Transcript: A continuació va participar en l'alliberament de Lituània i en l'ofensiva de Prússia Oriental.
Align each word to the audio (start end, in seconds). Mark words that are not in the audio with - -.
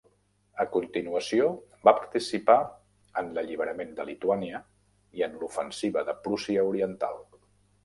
A 0.61 0.63
continuació 0.75 1.49
va 1.89 1.93
participar 1.99 2.55
en 3.23 3.29
l'alliberament 3.37 3.93
de 4.01 4.07
Lituània 4.11 4.63
i 5.21 5.27
en 5.29 5.39
l'ofensiva 5.45 6.07
de 6.11 6.19
Prússia 6.27 6.67
Oriental. 6.75 7.25